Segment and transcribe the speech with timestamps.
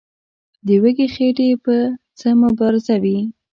[0.65, 1.77] د وږي خېټې به
[2.19, 3.19] څه مبارزه وي.